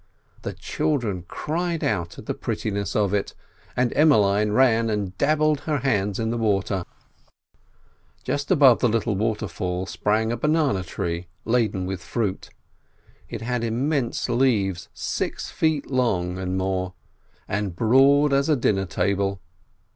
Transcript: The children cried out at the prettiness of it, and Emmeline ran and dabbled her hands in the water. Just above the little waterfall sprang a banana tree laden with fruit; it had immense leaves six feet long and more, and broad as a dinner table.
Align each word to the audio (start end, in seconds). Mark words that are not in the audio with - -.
The 0.41 0.53
children 0.53 1.25
cried 1.27 1.83
out 1.83 2.17
at 2.17 2.25
the 2.25 2.33
prettiness 2.33 2.95
of 2.95 3.13
it, 3.13 3.35
and 3.77 3.93
Emmeline 3.95 4.51
ran 4.51 4.89
and 4.89 5.15
dabbled 5.19 5.59
her 5.59 5.77
hands 5.77 6.19
in 6.19 6.31
the 6.31 6.39
water. 6.39 6.85
Just 8.23 8.49
above 8.49 8.79
the 8.79 8.89
little 8.89 9.15
waterfall 9.15 9.85
sprang 9.85 10.31
a 10.31 10.37
banana 10.37 10.81
tree 10.83 11.27
laden 11.45 11.85
with 11.85 12.01
fruit; 12.03 12.49
it 13.29 13.41
had 13.41 13.63
immense 13.63 14.27
leaves 14.27 14.89
six 14.91 15.51
feet 15.51 15.91
long 15.91 16.39
and 16.39 16.57
more, 16.57 16.95
and 17.47 17.75
broad 17.75 18.33
as 18.33 18.49
a 18.49 18.55
dinner 18.55 18.87
table. 18.87 19.39